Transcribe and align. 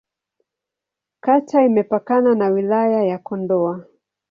Kata 1.19 1.61
imepakana 1.65 2.35
na 2.35 2.47
Wilaya 2.49 3.03
ya 3.03 3.17
Kondoa. 3.19 3.85